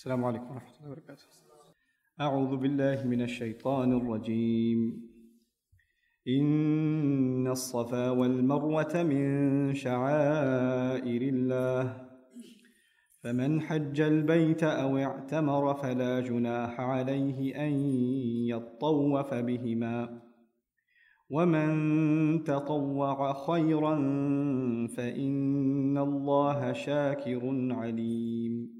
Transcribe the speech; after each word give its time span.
السلام 0.00 0.24
عليكم 0.24 0.50
ورحمة 0.50 0.76
الله 0.80 0.90
وبركاته. 0.90 1.22
أعوذ 2.20 2.56
بالله 2.56 3.04
من 3.04 3.22
الشيطان 3.22 3.92
الرجيم. 3.92 5.10
إن 6.28 7.46
الصفا 7.46 8.10
والمروة 8.10 9.02
من 9.02 9.74
شعائر 9.74 11.22
الله. 11.22 12.08
فمن 13.22 13.60
حج 13.60 14.00
البيت 14.00 14.64
أو 14.64 14.96
اعتمر 14.98 15.74
فلا 15.74 16.20
جناح 16.20 16.80
عليه 16.80 17.66
أن 17.66 17.72
يطوف 18.48 19.34
بهما. 19.34 20.22
ومن 21.30 21.70
تطوع 22.44 23.32
خيرا 23.32 23.96
فإن 24.96 25.98
الله 25.98 26.72
شاكر 26.72 27.40
عليم. 27.72 28.79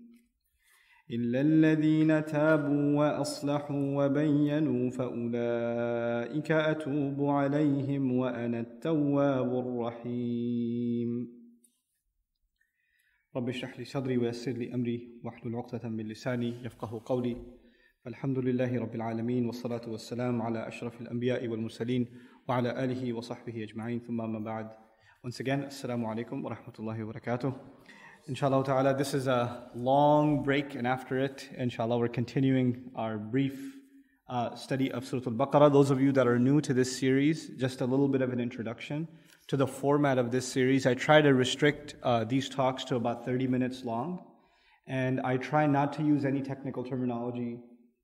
إلا 1.11 1.41
الذين 1.41 2.25
تابوا 2.25 2.99
وأصلحوا 2.99 4.05
وبينوا 4.05 4.89
فأولئك 4.89 6.51
أتوب 6.51 7.25
عليهم 7.25 8.17
وأنا 8.17 8.59
التواب 8.59 9.59
الرحيم. 9.59 11.09
رب 13.35 13.49
اشرح 13.49 13.79
لي 13.79 13.85
صدري 13.85 14.17
ويسر 14.17 14.51
لي 14.51 14.73
أمري 14.73 15.21
واحلل 15.23 15.55
عقدة 15.55 15.89
من 15.89 16.07
لساني 16.07 16.65
يفقه 16.65 17.01
قولي. 17.05 17.37
الحمد 18.07 18.39
لله 18.39 18.79
رب 18.79 18.95
العالمين 18.95 19.45
والصلاة 19.45 19.89
والسلام 19.89 20.41
على 20.41 20.67
أشرف 20.67 21.01
الأنبياء 21.01 21.47
والمرسلين 21.47 22.07
وعلى 22.47 22.83
آله 22.83 23.13
وصحبه 23.13 23.63
أجمعين. 23.63 23.99
ثم 23.99 24.17
ما 24.17 24.39
بعد. 24.39 24.69
Once 25.27 25.39
again, 25.39 25.63
Assalamu 25.67 26.07
alaikum 26.07 26.41
wa 26.43 26.55
rahmatullahi 26.55 27.03
wa 27.03 27.13
barakatuh. 27.13 27.53
Inshallah 28.27 28.63
ta'ala, 28.63 28.95
this 28.95 29.15
is 29.15 29.25
a 29.25 29.63
long 29.73 30.43
break, 30.43 30.75
and 30.75 30.85
after 30.85 31.17
it, 31.17 31.49
inshallah, 31.57 31.97
we're 31.97 32.07
continuing 32.07 32.91
our 32.95 33.17
brief 33.17 33.59
uh, 34.29 34.53
study 34.53 34.91
of 34.91 35.03
Surah 35.03 35.23
Al 35.25 35.33
Baqarah. 35.33 35.73
Those 35.73 35.89
of 35.89 35.99
you 35.99 36.11
that 36.11 36.27
are 36.27 36.37
new 36.37 36.61
to 36.61 36.71
this 36.71 36.95
series, 36.95 37.49
just 37.57 37.81
a 37.81 37.85
little 37.85 38.07
bit 38.07 38.21
of 38.21 38.31
an 38.31 38.39
introduction 38.39 39.07
to 39.47 39.57
the 39.57 39.65
format 39.65 40.19
of 40.19 40.29
this 40.29 40.47
series. 40.47 40.85
I 40.85 40.93
try 40.93 41.19
to 41.19 41.33
restrict 41.33 41.95
uh, 42.03 42.23
these 42.23 42.47
talks 42.47 42.83
to 42.85 42.95
about 42.95 43.25
30 43.25 43.47
minutes 43.47 43.83
long, 43.83 44.23
and 44.85 45.19
I 45.21 45.37
try 45.37 45.65
not 45.65 45.91
to 45.93 46.03
use 46.03 46.23
any 46.23 46.43
technical 46.43 46.83
terminology 46.83 47.57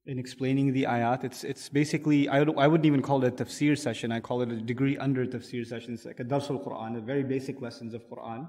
in 0.06 0.18
explaining 0.18 0.72
the 0.72 0.82
ayat. 0.82 1.22
It's, 1.22 1.44
it's 1.44 1.68
basically, 1.68 2.28
I, 2.28 2.38
I 2.40 2.66
wouldn't 2.66 2.86
even 2.86 3.02
call 3.02 3.22
it 3.22 3.40
a 3.40 3.44
tafsir 3.44 3.78
session, 3.78 4.10
I 4.10 4.18
call 4.18 4.42
it 4.42 4.50
a 4.50 4.56
degree 4.56 4.98
under 4.98 5.24
tafsir 5.26 5.64
session. 5.64 5.94
It's 5.94 6.04
like 6.04 6.18
a 6.18 6.24
dars 6.24 6.50
al 6.50 6.58
Quran, 6.58 7.00
very 7.04 7.22
basic 7.22 7.62
lessons 7.62 7.94
of 7.94 8.02
Quran. 8.10 8.48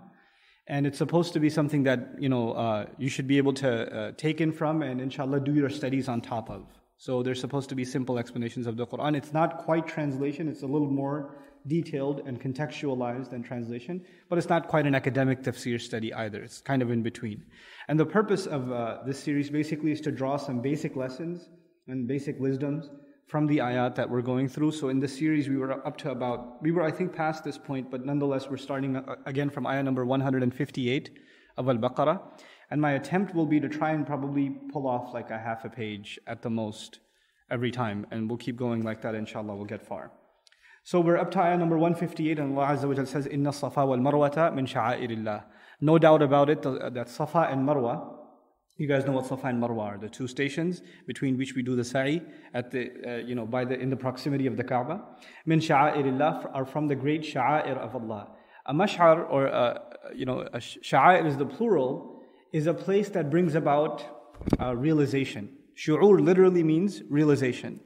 And 0.69 0.85
it's 0.85 0.99
supposed 0.99 1.33
to 1.33 1.39
be 1.39 1.49
something 1.49 1.83
that, 1.83 1.99
you 2.19 2.29
know, 2.29 2.51
uh, 2.51 2.85
you 2.99 3.09
should 3.09 3.27
be 3.27 3.37
able 3.37 3.53
to 3.53 3.71
uh, 3.71 4.11
take 4.17 4.39
in 4.39 4.51
from 4.51 4.83
and 4.83 5.01
inshallah 5.01 5.39
do 5.39 5.53
your 5.53 5.69
studies 5.69 6.07
on 6.07 6.21
top 6.21 6.49
of. 6.49 6.67
So 6.97 7.23
there's 7.23 7.41
supposed 7.41 7.69
to 7.69 7.75
be 7.75 7.83
simple 7.83 8.19
explanations 8.19 8.67
of 8.67 8.77
the 8.77 8.85
Quran. 8.85 9.17
It's 9.17 9.33
not 9.33 9.57
quite 9.57 9.87
translation, 9.87 10.47
it's 10.47 10.61
a 10.61 10.67
little 10.67 10.91
more 10.91 11.37
detailed 11.65 12.21
and 12.25 12.39
contextualized 12.39 13.31
than 13.31 13.41
translation, 13.41 14.05
but 14.29 14.37
it's 14.37 14.49
not 14.49 14.67
quite 14.67 14.85
an 14.85 14.93
academic 14.93 15.41
tafsir 15.41 15.81
study 15.81 16.13
either. 16.13 16.41
It's 16.41 16.61
kind 16.61 16.81
of 16.81 16.91
in 16.91 17.01
between. 17.01 17.45
And 17.87 17.99
the 17.99 18.05
purpose 18.05 18.45
of 18.45 18.71
uh, 18.71 18.99
this 19.05 19.17
series 19.17 19.49
basically 19.49 19.91
is 19.91 20.01
to 20.01 20.11
draw 20.11 20.37
some 20.37 20.61
basic 20.61 20.95
lessons 20.95 21.49
and 21.87 22.07
basic 22.07 22.39
wisdoms 22.39 22.89
from 23.29 23.45
the 23.45 23.59
ayat 23.59 23.93
that 23.93 24.09
we're 24.09 24.23
going 24.23 24.49
through. 24.49 24.71
So 24.71 24.89
in 24.89 24.99
this 24.99 25.15
series, 25.15 25.47
we 25.47 25.57
were 25.57 25.71
up 25.85 25.97
to 25.97 26.09
about, 26.09 26.61
we 26.63 26.71
were, 26.71 26.81
I 26.81 26.89
think, 26.89 27.13
past 27.15 27.43
this 27.43 27.59
point, 27.59 27.91
but 27.91 28.03
nonetheless, 28.03 28.49
we're 28.49 28.57
starting 28.57 28.95
uh, 28.95 29.17
again 29.27 29.51
from 29.51 29.67
ayah 29.67 29.83
number 29.83 30.03
158 30.03 31.11
of 31.55 31.69
Al 31.69 31.77
Baqarah. 31.77 32.19
And 32.71 32.81
my 32.81 32.93
attempt 32.93 33.35
will 33.35 33.45
be 33.45 33.59
to 33.59 33.69
try 33.69 33.91
and 33.91 34.05
probably 34.05 34.49
pull 34.73 34.87
off 34.87 35.13
like 35.13 35.29
a 35.29 35.37
half 35.37 35.63
a 35.63 35.69
page 35.69 36.19
at 36.25 36.41
the 36.41 36.49
most 36.49 36.99
every 37.51 37.69
time. 37.69 38.07
And 38.09 38.27
we'll 38.27 38.39
keep 38.39 38.57
going 38.57 38.83
like 38.83 39.03
that, 39.03 39.13
inshallah, 39.13 39.55
we'll 39.55 39.65
get 39.65 39.85
far. 39.85 40.11
So 40.83 40.99
we're 40.99 41.17
up 41.17 41.29
to 41.31 41.39
ayah 41.39 41.57
number 41.57 41.77
158, 41.77 42.39
and 42.39 42.57
Allah 42.57 42.75
Azza 42.75 42.97
wa 42.97 43.03
says, 43.05 43.27
Inna 43.27 43.53
Safa 43.53 43.85
wal 43.85 43.99
Marwata 43.99 44.51
min 44.55 44.65
sha'airillah. 44.65 45.43
No 45.81 45.99
doubt 45.99 46.23
about 46.23 46.49
it 46.49 46.63
that 46.63 47.09
Safa 47.09 47.47
and 47.51 47.67
Marwa, 47.67 48.18
you 48.79 48.87
guys 48.87 49.05
know 49.05 49.11
what 49.11 49.25
Safa 49.25 49.47
and 49.47 49.61
Marwa 49.61 49.81
are, 49.81 49.97
the 49.97 50.09
two 50.09 50.27
stations 50.27 50.81
between 51.05 51.37
which 51.37 51.53
we 51.53 51.61
do 51.61 51.75
the 51.75 51.83
sa'i 51.83 52.21
at 52.53 52.71
the, 52.71 52.91
uh, 53.05 53.15
you 53.17 53.35
know, 53.35 53.45
by 53.45 53.65
the, 53.65 53.77
in 53.77 53.89
the 53.89 53.95
proximity 53.95 54.47
of 54.47 54.55
the 54.55 54.63
Kaaba. 54.63 55.03
Min 55.45 55.59
sha'airillah 55.59 56.49
are 56.53 56.65
from 56.65 56.87
the 56.87 56.95
great 56.95 57.21
sha'air 57.21 57.77
of 57.77 57.93
Allah. 57.95 58.29
A 58.65 58.73
mash'ar, 58.73 59.29
or, 59.29 59.47
uh, 59.47 59.79
you 60.15 60.25
know, 60.25 60.41
a 60.53 60.59
sha'air 60.59 61.25
is 61.25 61.35
the 61.37 61.45
plural, 61.45 62.23
is 62.53 62.67
a 62.67 62.73
place 62.73 63.09
that 63.09 63.29
brings 63.29 63.55
about 63.55 64.05
uh, 64.59 64.75
realization. 64.75 65.57
Shu'ur 65.75 66.19
literally 66.19 66.63
means 66.63 67.03
realization. 67.09 67.79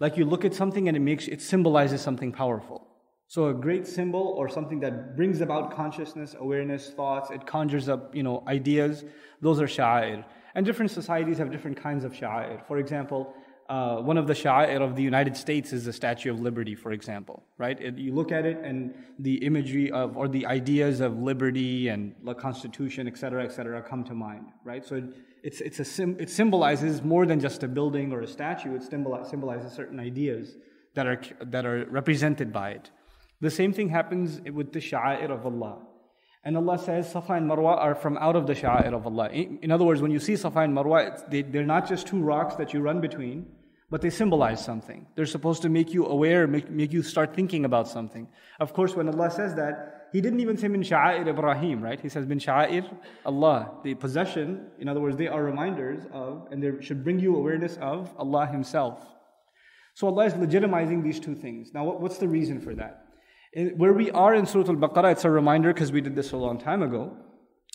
Like 0.00 0.16
you 0.16 0.24
look 0.24 0.44
at 0.44 0.54
something 0.54 0.88
and 0.88 0.96
it 0.96 1.00
makes, 1.00 1.28
it 1.28 1.42
symbolizes 1.42 2.00
something 2.00 2.32
powerful. 2.32 2.86
So 3.26 3.48
a 3.48 3.54
great 3.54 3.86
symbol 3.86 4.34
or 4.38 4.48
something 4.48 4.80
that 4.80 5.14
brings 5.14 5.42
about 5.42 5.76
consciousness, 5.76 6.34
awareness, 6.38 6.90
thoughts, 6.90 7.30
it 7.30 7.46
conjures 7.46 7.88
up, 7.88 8.14
you 8.14 8.22
know, 8.22 8.42
ideas. 8.46 9.04
Those 9.42 9.60
are 9.60 9.66
sha'air. 9.66 10.24
And 10.54 10.64
different 10.66 10.90
societies 10.90 11.38
have 11.38 11.50
different 11.50 11.76
kinds 11.76 12.04
of 12.04 12.12
sha'air. 12.12 12.66
For 12.66 12.78
example, 12.78 13.34
uh, 13.68 13.96
one 13.96 14.16
of 14.16 14.26
the 14.26 14.32
sha'air 14.32 14.80
of 14.80 14.96
the 14.96 15.02
United 15.02 15.36
States 15.36 15.72
is 15.72 15.84
the 15.84 15.92
Statue 15.92 16.30
of 16.32 16.40
Liberty, 16.40 16.74
for 16.74 16.92
example, 16.92 17.42
right? 17.58 17.78
It, 17.78 17.98
you 17.98 18.14
look 18.14 18.32
at 18.32 18.46
it 18.46 18.58
and 18.64 18.94
the 19.18 19.44
imagery 19.44 19.90
of, 19.90 20.16
or 20.16 20.26
the 20.26 20.46
ideas 20.46 21.00
of 21.00 21.18
liberty 21.18 21.88
and 21.88 22.14
the 22.24 22.34
Constitution, 22.34 23.06
et 23.06 23.18
cetera, 23.18 23.44
et 23.44 23.52
cetera, 23.52 23.82
come 23.82 24.04
to 24.04 24.14
mind, 24.14 24.46
right? 24.64 24.86
So 24.86 24.96
it, 24.96 25.04
it's, 25.42 25.60
it's 25.60 25.80
a 25.80 25.84
sim, 25.84 26.16
it 26.18 26.30
symbolizes 26.30 27.02
more 27.02 27.26
than 27.26 27.40
just 27.40 27.62
a 27.62 27.68
building 27.68 28.10
or 28.10 28.22
a 28.22 28.26
statue. 28.26 28.74
It 28.74 28.82
symbolizes 28.82 29.72
certain 29.72 30.00
ideas 30.00 30.56
that 30.94 31.06
are, 31.06 31.20
that 31.42 31.66
are 31.66 31.84
represented 31.90 32.52
by 32.52 32.70
it. 32.70 32.90
The 33.42 33.50
same 33.50 33.72
thing 33.74 33.90
happens 33.90 34.40
with 34.50 34.72
the 34.72 34.80
sha'air 34.80 35.30
of 35.30 35.44
Allah. 35.44 35.78
And 36.44 36.56
Allah 36.56 36.78
says 36.78 37.10
Safa 37.10 37.34
and 37.34 37.50
Marwa 37.50 37.76
are 37.76 37.94
from 37.94 38.16
out 38.18 38.36
of 38.36 38.46
the 38.46 38.54
sha'air 38.54 38.94
of 38.94 39.06
Allah. 39.06 39.28
In 39.30 39.70
other 39.70 39.84
words, 39.84 40.00
when 40.00 40.10
you 40.10 40.20
see 40.20 40.36
Safa 40.36 40.60
and 40.60 40.76
Marwa, 40.76 41.28
they, 41.30 41.42
they're 41.42 41.64
not 41.66 41.88
just 41.88 42.06
two 42.06 42.20
rocks 42.20 42.54
that 42.54 42.72
you 42.72 42.80
run 42.80 43.00
between, 43.00 43.46
but 43.90 44.02
they 44.02 44.10
symbolize 44.10 44.64
something. 44.64 45.06
They're 45.16 45.26
supposed 45.26 45.62
to 45.62 45.68
make 45.68 45.92
you 45.92 46.06
aware, 46.06 46.46
make, 46.46 46.70
make 46.70 46.92
you 46.92 47.02
start 47.02 47.34
thinking 47.34 47.64
about 47.64 47.88
something. 47.88 48.28
Of 48.60 48.72
course, 48.72 48.94
when 48.94 49.08
Allah 49.08 49.30
says 49.30 49.54
that, 49.56 50.08
He 50.12 50.20
didn't 50.20 50.40
even 50.40 50.56
say 50.56 50.68
min 50.68 50.82
sha'air 50.82 51.26
Ibrahim, 51.26 51.82
right? 51.82 52.00
He 52.00 52.08
says 52.08 52.26
min 52.26 52.38
sha'air 52.38 52.84
Allah. 53.24 53.72
The 53.82 53.94
possession, 53.94 54.66
in 54.78 54.88
other 54.88 55.00
words, 55.00 55.16
they 55.16 55.28
are 55.28 55.42
reminders 55.42 56.04
of, 56.12 56.48
and 56.50 56.62
they 56.62 56.82
should 56.82 57.02
bring 57.02 57.18
you 57.18 57.36
awareness 57.36 57.78
of 57.78 58.14
Allah 58.16 58.46
Himself. 58.46 59.04
So 59.94 60.06
Allah 60.06 60.26
is 60.26 60.34
legitimizing 60.34 61.02
these 61.02 61.18
two 61.18 61.34
things. 61.34 61.74
Now, 61.74 61.84
what's 61.84 62.18
the 62.18 62.28
reason 62.28 62.60
for 62.60 62.74
that? 62.76 63.07
Where 63.54 63.92
we 63.92 64.10
are 64.10 64.34
in 64.34 64.46
Surah 64.46 64.68
Al 64.68 64.76
Baqarah, 64.76 65.12
it's 65.12 65.24
a 65.24 65.30
reminder 65.30 65.72
because 65.72 65.90
we 65.90 66.00
did 66.00 66.14
this 66.14 66.32
a 66.32 66.36
long 66.36 66.58
time 66.58 66.82
ago. 66.82 67.16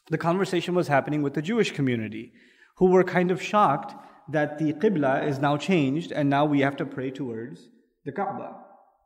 The 0.10 0.18
conversation 0.18 0.76
was 0.76 0.88
happening 0.88 1.22
with 1.22 1.34
the 1.34 1.42
Jewish 1.42 1.72
community 1.72 2.34
who 2.78 2.88
were 2.88 3.04
kind 3.04 3.32
of 3.32 3.42
shocked 3.42 3.96
that 4.30 4.58
the 4.58 4.74
Qibla 4.74 5.28
is 5.28 5.40
now 5.40 5.58
changed 5.58 6.12
and 6.12 6.30
now 6.30 6.46
we 6.46 6.62
have 6.62 6.78
to 6.78 6.86
pray 6.86 7.12
towards 7.12 7.70
the 8.06 8.12
Kaaba 8.12 8.56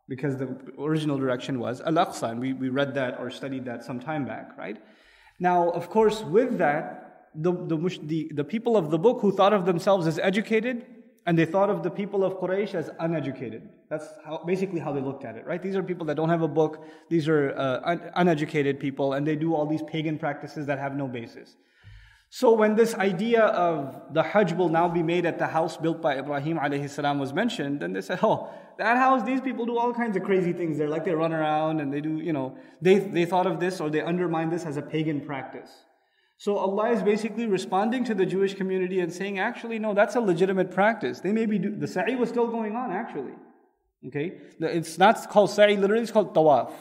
because 0.10 0.38
the 0.38 0.58
original 0.80 1.18
direction 1.18 1.60
was 1.60 1.82
Al 1.82 1.94
Aqsa, 1.94 2.32
and 2.32 2.40
we, 2.40 2.54
we 2.54 2.70
read 2.70 2.94
that 2.96 3.20
or 3.20 3.30
studied 3.30 3.66
that 3.66 3.84
some 3.84 4.00
time 4.00 4.26
back, 4.26 4.58
right? 4.58 4.78
Now, 5.40 5.70
of 5.72 5.90
course, 5.90 6.22
with 6.22 6.58
that, 6.58 7.28
the, 7.36 7.52
the, 7.52 8.00
the, 8.04 8.32
the 8.34 8.44
people 8.44 8.78
of 8.78 8.90
the 8.90 8.98
book 8.98 9.20
who 9.22 9.32
thought 9.32 9.54
of 9.54 9.66
themselves 9.66 10.08
as 10.08 10.18
educated 10.20 10.86
and 11.28 11.38
they 11.38 11.46
thought 11.46 11.70
of 11.70 11.84
the 11.84 11.90
people 11.90 12.24
of 12.24 12.38
Quraysh 12.40 12.74
as 12.74 12.90
uneducated. 13.02 13.68
That's 13.90 14.08
how, 14.26 14.42
basically 14.46 14.80
how 14.80 14.94
they 14.94 15.02
looked 15.02 15.26
at 15.26 15.36
it, 15.36 15.46
right? 15.46 15.62
These 15.62 15.76
are 15.76 15.84
people 15.84 16.06
that 16.06 16.16
don't 16.16 16.30
have 16.30 16.42
a 16.42 16.48
book. 16.48 16.86
These 17.10 17.28
are 17.28 17.52
uh, 17.52 17.82
un- 17.84 18.12
uneducated 18.16 18.80
people, 18.80 19.12
and 19.14 19.28
they 19.28 19.36
do 19.36 19.54
all 19.54 19.66
these 19.66 19.84
pagan 19.84 20.18
practices 20.18 20.66
that 20.68 20.80
have 20.80 20.96
no 20.96 21.06
basis. 21.06 21.58
So 22.30 22.54
when 22.54 22.76
this 22.76 22.96
idea 22.96 23.44
of 23.44 24.14
the 24.14 24.24
Hajj 24.24 24.54
will 24.54 24.70
now 24.70 24.88
be 24.88 25.04
made 25.04 25.26
at 25.26 25.38
the 25.38 25.48
house 25.48 25.76
built 25.76 26.02
by 26.02 26.18
Ibrahim 26.18 26.60
alayhi 26.60 26.90
salam 26.90 27.20
was 27.20 27.34
mentioned, 27.34 27.82
then 27.82 27.92
they 27.92 28.02
said, 28.02 28.20
oh, 28.24 28.50
that 28.78 28.98
house, 28.98 29.24
these 29.24 29.42
people 29.42 29.66
do 29.66 29.78
all 29.78 29.94
kinds 29.94 30.16
of 30.16 30.24
crazy 30.24 30.54
things 30.54 30.78
there. 30.78 30.90
Like 30.90 31.04
they 31.04 31.14
run 31.14 31.34
around 31.34 31.82
and 31.82 31.94
they 31.94 32.02
do, 32.02 32.20
you 32.20 32.32
know, 32.34 32.58
they, 32.82 33.00
they 33.00 33.26
thought 33.26 33.48
of 33.48 33.60
this 33.60 33.82
or 33.82 33.90
they 33.90 34.02
undermined 34.02 34.52
this 34.52 34.66
as 34.66 34.78
a 34.78 34.82
pagan 34.82 35.22
practice. 35.22 35.72
So 36.40 36.58
Allah 36.58 36.92
is 36.92 37.02
basically 37.02 37.48
responding 37.48 38.04
to 38.06 38.14
the 38.14 38.26
Jewish 38.26 38.54
community 38.54 39.00
and 39.00 39.12
saying, 39.12 39.40
actually, 39.40 39.80
no, 39.80 39.96
that's 39.96 40.16
a 40.16 40.22
legitimate 40.22 40.72
practice. 40.72 41.20
They 41.20 41.32
may 41.32 41.48
be, 41.48 41.58
do- 41.58 41.76
the 41.76 41.88
sa'i 41.88 42.16
was 42.16 42.30
still 42.30 42.48
going 42.48 42.76
on, 42.76 42.92
actually. 42.92 43.34
Okay? 44.06 44.38
It's 44.60 45.00
not 45.00 45.30
called 45.30 45.50
sa'i, 45.50 45.76
literally, 45.76 46.04
it's 46.04 46.12
called 46.12 46.36
tawaf. 46.36 46.72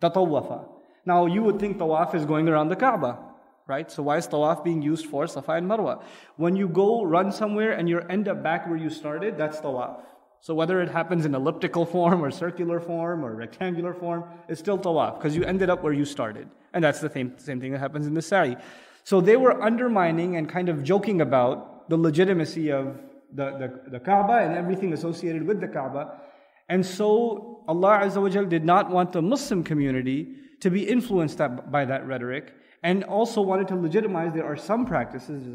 Tatawafa. 0.00 0.66
Now 1.04 1.26
you 1.26 1.42
would 1.42 1.60
think 1.60 1.76
tawaf 1.76 2.14
is 2.14 2.24
going 2.24 2.48
around 2.48 2.68
the 2.68 2.76
Kaaba, 2.76 3.18
right? 3.66 3.90
So 3.90 4.02
why 4.02 4.16
is 4.16 4.26
tawaf 4.26 4.64
being 4.64 4.80
used 4.80 5.06
for 5.06 5.26
Safa 5.26 5.52
and 5.52 5.68
Marwa? 5.68 6.02
When 6.36 6.56
you 6.56 6.66
go 6.66 7.04
run 7.04 7.30
somewhere 7.30 7.72
and 7.72 7.88
you 7.88 8.00
end 8.00 8.26
up 8.26 8.42
back 8.42 8.66
where 8.66 8.78
you 8.78 8.88
started, 8.88 9.36
that's 9.36 9.58
tawaf. 9.60 10.00
So 10.40 10.54
whether 10.54 10.80
it 10.80 10.90
happens 10.90 11.26
in 11.26 11.34
elliptical 11.34 11.84
form 11.84 12.24
or 12.24 12.30
circular 12.30 12.80
form 12.80 13.24
or 13.24 13.34
rectangular 13.34 13.92
form, 13.92 14.24
it's 14.48 14.60
still 14.60 14.78
tawaf 14.78 15.18
because 15.18 15.36
you 15.36 15.44
ended 15.44 15.68
up 15.68 15.82
where 15.82 15.92
you 15.92 16.06
started. 16.06 16.48
And 16.72 16.82
that's 16.82 17.00
the 17.00 17.10
same, 17.10 17.38
same 17.38 17.60
thing 17.60 17.72
that 17.72 17.80
happens 17.80 18.06
in 18.06 18.14
the 18.14 18.22
sa'i. 18.22 18.56
So 19.04 19.20
they 19.20 19.36
were 19.36 19.62
undermining 19.62 20.36
and 20.36 20.48
kind 20.48 20.68
of 20.68 20.82
joking 20.82 21.20
about 21.20 21.88
the 21.90 21.96
legitimacy 21.96 22.70
of 22.70 22.98
the, 23.32 23.80
the, 23.84 23.90
the 23.90 24.00
Kaaba 24.00 24.38
and 24.38 24.54
everything 24.54 24.92
associated 24.92 25.46
with 25.46 25.60
the 25.60 25.68
Kaaba. 25.68 26.20
And 26.68 26.84
so 26.84 27.64
Allah 27.68 28.00
Azza 28.04 28.22
wa 28.22 28.28
did 28.28 28.64
not 28.64 28.90
want 28.90 29.12
the 29.12 29.20
Muslim 29.20 29.62
community 29.62 30.34
to 30.60 30.70
be 30.70 30.88
influenced 30.88 31.38
by 31.70 31.84
that 31.84 32.06
rhetoric 32.06 32.54
and 32.82 33.04
also 33.04 33.42
wanted 33.42 33.68
to 33.68 33.76
legitimize 33.76 34.32
there 34.32 34.46
are 34.46 34.56
some 34.56 34.86
practices, 34.86 35.54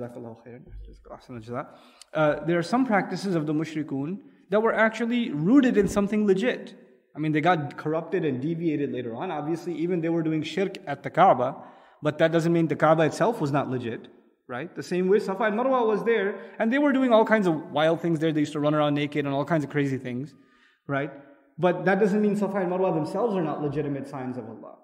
uh, 2.14 2.46
there 2.46 2.58
are 2.58 2.64
some 2.64 2.86
practices 2.86 3.36
of 3.36 3.46
the 3.48 3.54
mushrikun 3.54 4.20
that 4.50 4.62
were 4.62 4.74
actually 4.74 5.32
rooted 5.32 5.78
in 5.78 5.88
something 5.88 6.26
legit. 6.26 6.76
I 7.16 7.20
mean, 7.20 7.32
they 7.32 7.42
got 7.42 7.78
corrupted 7.78 8.26
and 8.26 8.42
deviated 8.42 8.92
later 8.92 9.16
on. 9.16 9.32
Obviously, 9.32 9.76
even 9.76 10.02
they 10.02 10.10
were 10.10 10.24
doing 10.24 10.42
shirk 10.42 10.78
at 10.88 11.04
the 11.04 11.10
Kaaba, 11.10 11.56
but 12.02 12.18
that 12.20 12.32
doesn't 12.32 12.54
mean 12.54 12.68
the 12.68 12.76
Kaaba 12.76 13.04
itself 13.04 13.42
was 13.42 13.52
not 13.52 13.70
legit, 13.70 14.08
right? 14.48 14.74
The 14.76 14.84
same 14.84 15.08
way 15.08 15.20
Safa 15.20 15.44
and 15.44 15.60
Marwa 15.60 15.86
was 15.86 16.04
there, 16.04 16.54
and 16.60 16.72
they 16.72 16.80
were 16.80 16.94
doing 16.94 17.12
all 17.12 17.26
kinds 17.26 17.48
of 17.48 17.72
wild 17.72 18.02
things 18.02 18.20
there. 18.20 18.32
They 18.32 18.42
used 18.42 18.54
to 18.54 18.60
run 18.60 18.74
around 18.74 18.96
naked 18.96 19.26
and 19.26 19.34
all 19.34 19.46
kinds 19.46 19.64
of 19.64 19.70
crazy 19.70 19.98
things, 19.98 20.34
right? 20.88 21.12
But 21.58 21.86
that 21.86 22.00
doesn't 22.00 22.22
mean 22.22 22.36
Safa 22.36 22.58
and 22.58 22.72
Marwa 22.72 22.94
themselves 22.94 23.36
are 23.36 23.44
not 23.44 23.62
legitimate 23.62 24.08
signs 24.08 24.38
of 24.38 24.46
Allah. 24.46 24.76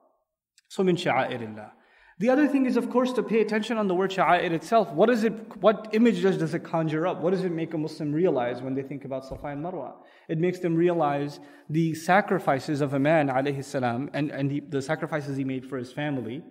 So, 0.67 0.83
min 0.83 0.95
sha'airillah. 0.97 1.71
The 2.17 2.29
other 2.29 2.47
thing 2.47 2.65
is, 2.65 2.77
of 2.77 2.89
course, 2.89 3.11
to 3.13 3.23
pay 3.23 3.41
attention 3.41 3.77
on 3.77 3.89
the 3.89 3.95
word 3.95 4.11
sha'air 4.11 4.51
itself. 4.51 4.89
What 4.91 5.09
is 5.09 5.25
it? 5.25 5.33
What 5.61 5.89
image 5.91 6.21
does, 6.21 6.37
does 6.37 6.53
it 6.53 6.63
conjure 6.63 7.05
up? 7.05 7.21
What 7.21 7.31
does 7.31 7.43
it 7.43 7.51
make 7.51 7.73
a 7.73 7.77
Muslim 7.77 8.13
realize 8.13 8.61
when 8.61 8.73
they 8.73 8.83
think 8.83 9.03
about 9.03 9.25
Safa 9.25 9.47
and 9.47 9.63
Marwa? 9.63 9.93
It 10.29 10.37
makes 10.37 10.59
them 10.59 10.75
realize 10.75 11.39
the 11.69 11.93
sacrifices 11.93 12.79
of 12.79 12.93
a 12.93 12.99
man, 12.99 13.27
alayhi 13.27 13.63
salam, 13.63 14.09
and, 14.13 14.31
and 14.31 14.51
he, 14.51 14.59
the 14.61 14.81
sacrifices 14.81 15.35
he 15.35 15.43
made 15.43 15.65
for 15.65 15.77
his 15.77 15.91
family, 15.91 16.41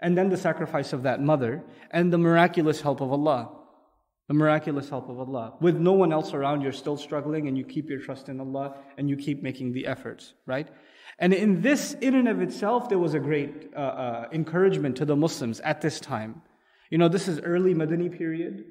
and 0.00 0.16
then 0.16 0.28
the 0.28 0.36
sacrifice 0.36 0.92
of 0.92 1.02
that 1.02 1.20
mother, 1.20 1.64
and 1.90 2.12
the 2.12 2.18
miraculous 2.18 2.80
help 2.80 3.00
of 3.00 3.12
Allah. 3.12 3.50
The 4.28 4.34
miraculous 4.34 4.88
help 4.88 5.08
of 5.08 5.18
Allah. 5.20 5.54
With 5.60 5.76
no 5.76 5.92
one 5.92 6.12
else 6.12 6.34
around, 6.34 6.62
you're 6.62 6.72
still 6.72 6.96
struggling, 6.96 7.48
and 7.48 7.56
you 7.56 7.64
keep 7.64 7.88
your 7.88 8.00
trust 8.00 8.28
in 8.28 8.40
Allah, 8.40 8.76
and 8.98 9.08
you 9.08 9.16
keep 9.16 9.42
making 9.42 9.72
the 9.72 9.86
efforts, 9.86 10.34
right? 10.46 10.68
And 11.18 11.32
in 11.32 11.62
this, 11.62 11.94
in 11.94 12.14
and 12.14 12.28
of 12.28 12.42
itself, 12.42 12.88
there 12.88 12.98
was 12.98 13.14
a 13.14 13.20
great 13.20 13.70
uh, 13.74 13.78
uh, 13.78 14.28
encouragement 14.32 14.96
to 14.96 15.04
the 15.04 15.16
Muslims 15.16 15.60
at 15.60 15.80
this 15.80 16.00
time. 16.00 16.42
You 16.90 16.98
know, 16.98 17.08
this 17.08 17.28
is 17.28 17.40
early 17.40 17.74
Madani 17.74 18.16
period. 18.16 18.64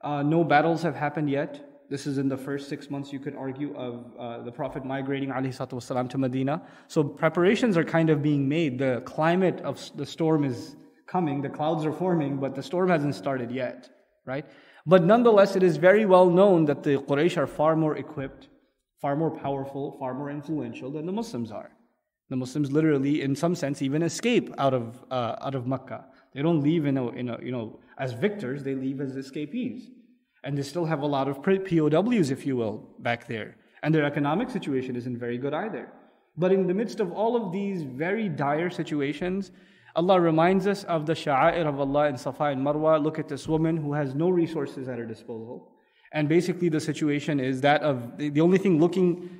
Uh, 0.00 0.22
no 0.22 0.44
battles 0.44 0.82
have 0.82 0.96
happened 0.96 1.30
yet. 1.30 1.71
This 1.91 2.05
is 2.05 2.17
in 2.17 2.27
the 2.27 2.37
first 2.37 2.67
six 2.67 2.89
months, 2.89 3.13
you 3.13 3.19
could 3.19 3.35
argue, 3.35 3.73
of 3.75 4.13
uh, 4.19 4.43
the 4.43 4.51
Prophet 4.51 4.83
migrating 4.83 5.29
والسلام, 5.29 6.09
to 6.09 6.17
Medina. 6.17 6.61
So 6.87 7.03
preparations 7.03 7.77
are 7.77 7.83
kind 7.83 8.09
of 8.09 8.21
being 8.21 8.47
made. 8.47 8.77
The 8.77 9.01
climate 9.05 9.61
of 9.61 9.79
the 9.95 10.05
storm 10.05 10.43
is 10.43 10.75
coming, 11.07 11.41
the 11.41 11.49
clouds 11.49 11.85
are 11.85 11.93
forming, 11.93 12.37
but 12.37 12.55
the 12.55 12.63
storm 12.63 12.89
hasn't 12.89 13.15
started 13.15 13.51
yet, 13.51 13.89
right? 14.25 14.45
But 14.85 15.03
nonetheless, 15.03 15.55
it 15.55 15.63
is 15.63 15.77
very 15.77 16.05
well 16.05 16.29
known 16.29 16.65
that 16.65 16.83
the 16.83 16.97
Quraysh 16.97 17.37
are 17.37 17.47
far 17.47 17.75
more 17.75 17.95
equipped, 17.97 18.49
far 19.01 19.15
more 19.15 19.31
powerful, 19.31 19.95
far 19.99 20.13
more 20.13 20.29
influential 20.29 20.91
than 20.91 21.05
the 21.05 21.11
Muslims 21.13 21.51
are. 21.51 21.71
The 22.29 22.35
Muslims 22.35 22.71
literally, 22.71 23.21
in 23.21 23.35
some 23.35 23.55
sense, 23.55 23.81
even 23.81 24.01
escape 24.01 24.53
out 24.57 24.73
of, 24.73 25.03
uh, 25.09 25.37
out 25.41 25.55
of 25.55 25.65
Makkah. 25.65 26.05
They 26.33 26.41
don't 26.41 26.61
leave 26.61 26.85
in 26.85 26.97
a, 26.97 27.07
in 27.09 27.29
a, 27.29 27.39
you 27.41 27.51
know, 27.51 27.79
as 27.97 28.11
victors, 28.11 28.63
they 28.63 28.75
leave 28.75 28.99
as 28.99 29.15
escapees. 29.15 29.89
And 30.44 30.58
they 30.58 30.62
still 30.62 30.84
have 30.84 31.02
a 31.02 31.06
lot 31.06 31.28
of 31.28 31.42
POWs, 31.42 32.30
if 32.30 32.44
you 32.46 32.56
will, 32.56 32.84
back 32.98 33.26
there. 33.26 33.56
And 33.82 33.94
their 33.94 34.04
economic 34.04 34.50
situation 34.50 34.96
isn't 34.96 35.18
very 35.18 35.38
good 35.38 35.54
either. 35.54 35.92
But 36.36 36.52
in 36.52 36.66
the 36.66 36.74
midst 36.74 37.00
of 37.00 37.12
all 37.12 37.36
of 37.36 37.52
these 37.52 37.82
very 37.82 38.28
dire 38.28 38.70
situations, 38.70 39.50
Allah 39.94 40.20
reminds 40.20 40.66
us 40.66 40.84
of 40.84 41.04
the 41.06 41.12
sha'air 41.12 41.66
of 41.66 41.78
Allah 41.78 42.08
in 42.08 42.16
Safa 42.16 42.44
and 42.44 42.64
Marwa. 42.64 43.02
Look 43.02 43.18
at 43.18 43.28
this 43.28 43.46
woman 43.46 43.76
who 43.76 43.92
has 43.92 44.14
no 44.14 44.30
resources 44.30 44.88
at 44.88 44.98
her 44.98 45.04
disposal. 45.04 45.70
And 46.12 46.28
basically, 46.28 46.68
the 46.68 46.80
situation 46.80 47.40
is 47.40 47.60
that 47.62 47.82
of 47.82 48.18
the 48.18 48.40
only 48.40 48.58
thing 48.58 48.78
looking 48.78 49.30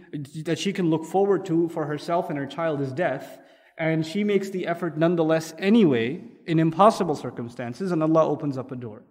that 0.44 0.58
she 0.58 0.72
can 0.72 0.90
look 0.90 1.04
forward 1.04 1.44
to 1.46 1.68
for 1.68 1.86
herself 1.86 2.30
and 2.30 2.38
her 2.38 2.46
child 2.46 2.80
is 2.80 2.92
death. 2.92 3.38
And 3.78 4.06
she 4.06 4.24
makes 4.24 4.50
the 4.50 4.66
effort 4.66 4.98
nonetheless 4.98 5.54
anyway 5.58 6.22
in 6.46 6.58
impossible 6.58 7.14
circumstances, 7.14 7.90
and 7.90 8.02
Allah 8.02 8.28
opens 8.28 8.58
up 8.58 8.70
a 8.70 8.76
door. 8.76 9.02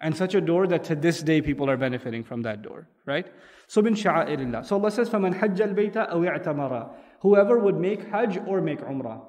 And 0.00 0.16
such 0.16 0.34
a 0.34 0.40
door 0.40 0.66
that 0.66 0.84
to 0.84 0.94
this 0.94 1.22
day 1.22 1.42
people 1.42 1.68
are 1.68 1.76
benefiting 1.76 2.24
from 2.24 2.42
that 2.42 2.62
door, 2.62 2.88
right? 3.04 3.26
So 3.66 3.82
min 3.82 3.94
sha'airillah. 3.94 4.64
So 4.64 4.76
Allah 4.76 4.90
says, 4.90 5.10
فَمَنْ 5.10 5.38
حَجَّ 5.38 5.56
الْبَيْتَ 5.56 6.10
أَوْ 6.10 6.38
اعْتَمَرَ 6.38 6.90
Whoever 7.20 7.58
would 7.58 7.76
make 7.76 8.08
hajj 8.08 8.38
or 8.46 8.60
make 8.62 8.80
umrah. 8.80 9.20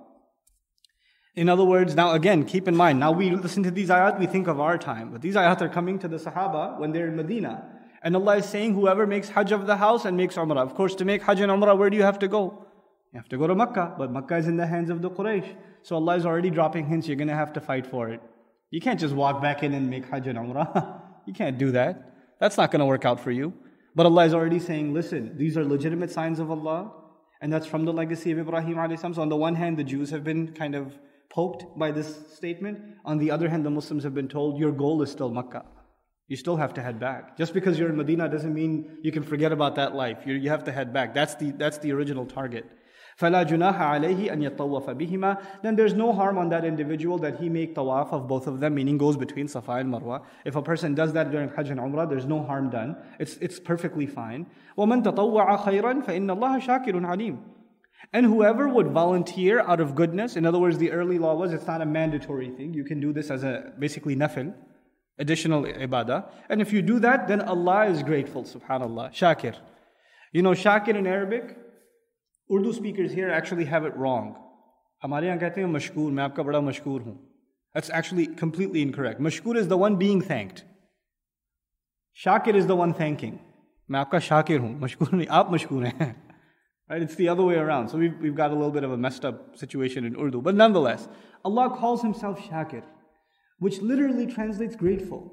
In 1.36 1.48
other 1.48 1.64
words, 1.64 1.96
now 1.96 2.12
again, 2.14 2.46
keep 2.46 2.68
in 2.68 2.76
mind, 2.76 3.00
now 3.00 3.12
we 3.12 3.30
listen 3.30 3.64
to 3.64 3.72
these 3.72 3.90
ayat, 3.90 4.20
we 4.20 4.26
think 4.26 4.48
of 4.48 4.60
our 4.60 4.78
time. 4.78 5.12
But 5.12 5.22
these 5.22 5.36
ayat 5.36 5.62
are 5.62 5.70
coming 5.70 6.00
to 6.00 6.08
the 6.08 6.18
Sahaba 6.18 6.80
when 6.80 6.92
they're 6.92 7.08
in 7.08 7.16
Medina. 7.16 7.64
And 8.02 8.16
Allah 8.16 8.38
is 8.38 8.46
saying, 8.46 8.74
whoever 8.74 9.06
makes 9.06 9.30
hajj 9.30 9.52
of 9.52 9.68
the 9.68 9.76
house 9.76 10.06
and 10.06 10.18
makes 10.18 10.36
umrah. 10.36 10.58
Of 10.58 10.74
course, 10.76 10.96
to 10.96 11.06
make 11.06 11.22
hajj 11.22 11.42
and 11.42 11.52
umrah, 11.52 11.78
where 11.78 11.90
do 11.90 11.98
you 11.98 12.04
have 12.04 12.20
to 12.20 12.28
go? 12.28 12.66
You 13.14 13.20
have 13.20 13.30
to 13.30 13.38
go 13.38 13.46
to 13.46 13.56
Mecca, 13.56 13.96
but 13.98 14.12
Mecca 14.12 14.38
is 14.38 14.48
in 14.48 14.58
the 14.58 14.66
hands 14.66 14.90
of 14.90 15.02
the 15.02 15.10
Quraysh. 15.10 15.54
So 15.84 15.98
Allah 15.98 16.16
is 16.16 16.26
already 16.26 16.50
dropping 16.50 16.88
hints, 16.88 17.08
you're 17.08 17.18
going 17.18 17.28
to 17.28 17.36
have 17.36 17.54
to 17.54 17.62
fight 17.62 17.86
for 17.86 18.10
it. 18.10 18.22
You 18.72 18.80
can't 18.80 19.00
just 19.00 19.14
walk 19.14 19.42
back 19.42 19.64
in 19.64 19.74
and 19.74 19.90
make 19.90 20.06
Hajj 20.10 20.28
and 20.28 20.40
Umrah. 20.40 21.02
you 21.26 21.34
can't 21.34 21.58
do 21.58 21.72
that. 21.72 22.14
That's 22.40 22.58
not 22.58 22.72
going 22.72 22.80
to 22.80 22.86
work 22.86 23.06
out 23.06 23.20
for 23.20 23.30
you. 23.30 23.54
But 23.94 24.06
Allah 24.06 24.26
is 24.26 24.34
already 24.34 24.60
saying, 24.60 24.94
listen, 24.94 25.38
these 25.38 25.58
are 25.58 25.66
legitimate 25.66 26.10
signs 26.10 26.40
of 26.40 26.50
Allah. 26.50 26.94
And 27.42 27.52
that's 27.52 27.66
from 27.66 27.84
the 27.84 27.92
legacy 27.92 28.32
of 28.32 28.40
Ibrahim 28.40 28.78
alayhi 28.78 29.16
So 29.16 29.22
on 29.22 29.28
the 29.28 29.36
one 29.36 29.56
hand, 29.56 29.78
the 29.78 29.84
Jews 29.84 30.10
have 30.12 30.24
been 30.24 30.54
kind 30.54 30.76
of 30.76 30.98
poked 31.30 31.78
by 31.78 31.92
this 31.92 32.34
statement. 32.34 32.80
On 33.04 33.18
the 33.18 33.30
other 33.30 33.50
hand, 33.50 33.66
the 33.66 33.70
Muslims 33.70 34.04
have 34.04 34.14
been 34.14 34.30
told 34.30 34.58
your 34.58 34.72
goal 34.72 35.02
is 35.02 35.12
still 35.12 35.30
Makkah. 35.30 35.66
You 36.30 36.38
still 36.38 36.56
have 36.56 36.74
to 36.76 36.82
head 36.82 36.98
back. 36.98 37.38
Just 37.38 37.54
because 37.54 37.78
you're 37.78 37.90
in 37.90 37.98
Medina 37.98 38.30
doesn't 38.30 38.54
mean 38.54 39.00
you 39.02 39.12
can 39.12 39.24
forget 39.24 39.52
about 39.52 39.76
that 39.76 39.96
life. 39.96 40.20
you 40.26 40.36
you 40.36 40.50
have 40.50 40.64
to 40.64 40.72
head 40.72 40.94
back. 40.94 41.14
That's 41.14 41.36
the, 41.36 41.52
that's 41.52 41.78
the 41.80 41.92
original 41.92 42.26
target. 42.26 42.66
فَلَا 43.21 43.49
جُنَاحَ 43.49 43.79
عَلَيْهِ 43.79 44.31
أَن 44.31 44.43
يَطَوَّفَ 44.43 44.87
بِهِمَا 44.87 45.63
Then 45.63 45.75
there's 45.75 45.95
no 45.95 46.13
harm 46.13 46.37
on 46.37 46.49
that 46.51 46.65
individual 46.65 47.19
that 47.19 47.41
he 47.41 47.49
make 47.49 47.75
tawaf 47.75 48.13
of 48.13 48.29
both 48.29 48.47
of 48.47 48.61
them, 48.61 48.75
meaning 48.75 48.99
goes 48.99 49.17
between 49.17 49.49
Safa 49.49 49.73
and 49.73 49.93
Marwa. 49.93 50.23
If 50.45 50.57
a 50.57 50.63
person 50.63 50.95
does 50.95 51.13
that 51.15 51.31
during 51.31 51.49
Hajj 51.49 51.71
and 51.71 51.81
Umrah, 51.81 52.09
there's 52.09 52.27
no 52.27 52.43
harm 52.43 52.69
done. 52.69 52.97
It's, 53.19 53.37
it's 53.39 53.59
perfectly 53.59 54.07
fine. 54.07 54.47
وَمَن 54.77 55.03
تَطَوَّعَ 55.03 55.65
خَيْرًا 55.65 56.05
فَإِنَّ 56.05 56.27
اللَّهَ 56.27 56.67
شَاكِرٌ 56.67 56.95
عَلِيمٌ 56.95 57.39
and 58.13 58.27
whoever 58.27 58.69
would 58.69 58.89
volunteer 58.89 59.61
out 59.61 59.81
of 59.81 59.95
goodness, 59.95 60.37
in 60.37 60.47
other 60.47 60.59
words, 60.59 60.79
the 60.79 60.93
early 60.93 61.19
law 61.19 61.35
was 61.35 61.53
it's 61.53 61.67
not 61.67 61.81
a 61.81 61.87
mandatory 61.87 62.51
thing. 62.51 62.73
You 62.73 62.85
can 62.85 63.01
do 63.01 63.13
this 63.13 63.31
as 63.31 63.43
a 63.43 63.73
basically 63.79 64.15
nafil, 64.15 64.55
additional 65.19 65.65
ibadah. 65.65 66.31
And 66.49 66.61
if 66.61 66.73
you 66.73 66.83
do 66.83 66.99
that, 67.01 67.27
then 67.27 67.41
Allah 67.41 67.87
is 67.87 68.03
grateful, 68.03 68.45
subhanAllah. 68.45 69.13
Shakir. 69.13 69.57
You 70.33 70.43
know, 70.43 70.51
Shakir 70.51 70.95
in 70.95 71.07
Arabic, 71.07 71.57
Urdu 72.53 72.73
speakers 72.73 73.13
here 73.13 73.31
actually 73.31 73.65
have 73.65 73.85
it 73.85 73.97
wrong. 73.97 74.37
हमारे 75.03 75.27
यहाँ 75.27 75.39
कहते 75.39 75.61
हैं 75.61 75.69
मशकूर 75.69 76.13
मैं 76.13 76.23
आपका 76.25 76.43
बड़ा 76.43 76.61
मशकूर 76.61 77.03
हूँ 77.03 77.19
That's 77.75 77.91
actually 77.91 78.27
completely 78.27 78.81
incorrect. 78.81 79.21
Mashkur 79.21 79.57
is 79.57 79.69
the 79.69 79.77
one 79.77 79.97
being 79.97 80.23
thanked. 80.23 80.65
Shakir 82.25 82.55
is 82.55 82.67
the 82.67 82.77
one 82.77 82.95
thanking. 82.95 83.39
मैं 83.91 84.01
आपका 84.01 84.19
शाकिर 84.19 84.61
हूँ 84.61 84.79
मशकूर 84.81 85.13
नहीं 85.13 85.27
आप 85.39 85.53
मशकूर 85.53 85.85
हैं 85.85 86.15
Right? 86.89 87.03
It's 87.03 87.17
the 87.17 87.29
other 87.29 87.43
way 87.43 87.57
around. 87.57 87.89
So 87.89 87.99
we've, 87.99 88.17
we've 88.21 88.37
got 88.37 88.53
a 88.53 88.55
little 88.55 88.71
bit 88.71 88.85
of 88.85 88.93
a 88.93 88.97
messed 88.97 89.25
up 89.25 89.57
situation 89.57 90.05
in 90.05 90.15
Urdu. 90.15 90.41
But 90.41 90.55
nonetheless, 90.55 91.09
Allah 91.45 91.77
calls 91.77 92.03
Himself 92.03 92.41
Shakir, 92.41 92.85
which 93.59 93.81
literally 93.81 94.27
translates 94.27 94.77
grateful. 94.77 95.33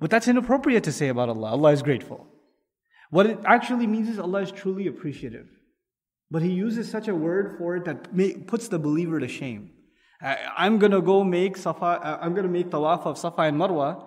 But 0.00 0.10
that's 0.10 0.28
inappropriate 0.28 0.84
to 0.84 0.92
say 0.92 1.08
about 1.08 1.28
Allah. 1.28 1.50
Allah 1.50 1.72
is 1.72 1.82
grateful. 1.82 2.26
What 3.10 3.26
it 3.26 3.38
actually 3.44 3.86
means 3.86 4.08
is 4.08 4.18
Allah 4.18 4.40
is 4.42 4.50
truly 4.50 4.86
appreciative. 4.86 5.46
But 6.30 6.42
He 6.42 6.50
uses 6.50 6.90
such 6.90 7.08
a 7.08 7.14
word 7.14 7.56
for 7.58 7.76
it 7.76 7.84
that 7.84 8.46
puts 8.46 8.68
the 8.68 8.78
believer 8.78 9.20
to 9.20 9.28
shame. 9.28 9.70
I'm 10.22 10.78
going 10.78 10.92
to 10.92 11.02
go 11.02 11.22
make 11.22 11.56
Safa, 11.56 11.84
uh, 11.84 12.18
I'm 12.22 12.32
going 12.32 12.46
to 12.46 12.52
make 12.52 12.70
tawaf 12.70 13.04
of 13.06 13.18
Safa 13.18 13.42
and 13.42 13.58
Marwa. 13.58 14.02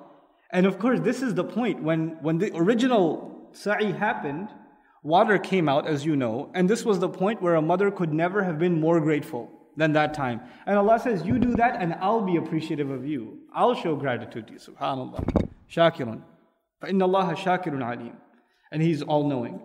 And 0.51 0.65
of 0.65 0.79
course, 0.79 0.99
this 1.01 1.21
is 1.21 1.35
the 1.35 1.43
point. 1.43 1.83
When, 1.83 2.17
when 2.21 2.39
the 2.39 2.51
original 2.55 3.49
sa'i 3.53 3.91
happened, 3.91 4.49
Water 5.01 5.37
came 5.37 5.69
out, 5.69 5.87
as 5.87 6.05
you 6.05 6.17
know, 6.17 6.51
and 6.53 6.69
this 6.69 6.83
was 6.83 6.99
the 6.99 7.07
point 7.07 7.41
where 7.41 7.55
a 7.55 7.61
mother 7.61 7.89
could 7.89 8.13
never 8.13 8.43
have 8.43 8.59
been 8.59 8.81
more 8.81 8.99
grateful 8.99 9.49
than 9.77 9.93
that 9.93 10.13
time. 10.13 10.41
And 10.65 10.77
Allah 10.77 10.99
says, 10.99 11.25
You 11.25 11.39
do 11.39 11.55
that, 11.55 11.81
and 11.81 11.93
I'll 12.01 12.25
be 12.25 12.35
appreciative 12.35 12.89
of 12.89 13.07
you. 13.07 13.39
I'll 13.53 13.75
show 13.75 13.95
gratitude 13.95 14.47
to 14.47 14.53
you. 14.53 14.59
Subhanallah. 14.59 15.47
Shakirun. 15.71 16.21
فَإِنَّ 16.83 16.99
اللَّهَ 16.99 17.33
شَاكِرٌ 17.35 17.77
عَلِيمٌ. 17.77 18.13
And 18.73 18.81
He's 18.81 19.01
all 19.01 19.27
knowing. 19.27 19.61